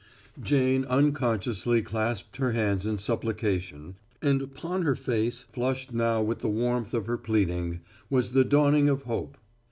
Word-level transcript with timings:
Jane 0.41 0.83
unconsciously 0.85 1.83
clasped 1.83 2.37
her 2.37 2.53
hands 2.53 2.87
in 2.87 2.97
supplication, 2.97 3.97
and 4.19 4.41
upon 4.41 4.81
her 4.81 4.95
face, 4.95 5.41
flushed 5.41 5.93
now 5.93 6.23
with 6.23 6.39
the 6.39 6.49
warmth 6.49 6.95
of 6.95 7.05
her 7.05 7.19
pleading, 7.19 7.81
was 8.09 8.31
the 8.31 8.43
dawning 8.43 8.89
of 8.89 9.03
hope. 9.03 9.37